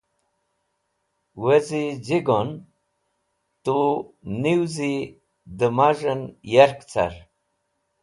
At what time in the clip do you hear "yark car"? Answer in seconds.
6.53-7.13